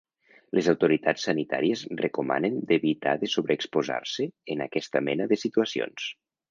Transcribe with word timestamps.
Les 0.59 0.69
autoritats 0.71 1.25
sanitàries 1.29 1.83
recomanen 2.01 2.57
d’evitar 2.73 3.15
de 3.25 3.31
sobreexposar-se 3.37 4.29
en 4.57 4.69
aquesta 4.71 5.09
mena 5.11 5.31
de 5.35 5.43
situacions. 5.47 6.15